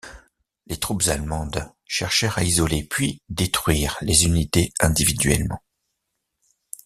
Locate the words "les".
0.65-0.77, 4.01-4.25